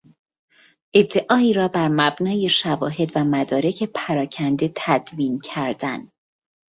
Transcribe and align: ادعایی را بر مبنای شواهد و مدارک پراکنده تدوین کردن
ادعایی 0.93 1.53
را 1.53 1.67
بر 1.67 1.87
مبنای 1.87 2.49
شواهد 2.49 3.11
و 3.15 3.23
مدارک 3.23 3.83
پراکنده 3.95 4.71
تدوین 4.75 5.39
کردن 5.39 6.11